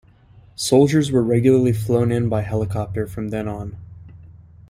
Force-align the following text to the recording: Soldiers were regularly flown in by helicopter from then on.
Soldiers 0.55 1.11
were 1.11 1.21
regularly 1.21 1.73
flown 1.73 2.11
in 2.11 2.27
by 2.27 2.41
helicopter 2.41 3.05
from 3.05 3.29
then 3.29 3.47
on. 3.47 3.77